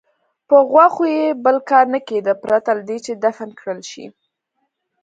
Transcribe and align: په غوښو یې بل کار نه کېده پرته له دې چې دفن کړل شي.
په 0.47 0.55
غوښو 0.71 1.03
یې 1.15 1.25
بل 1.45 1.57
کار 1.69 1.85
نه 1.93 1.99
کېده 2.07 2.33
پرته 2.43 2.69
له 2.77 2.83
دې 2.89 2.97
چې 3.05 3.11
دفن 3.25 3.49
کړل 3.59 3.79
شي. 3.91 4.05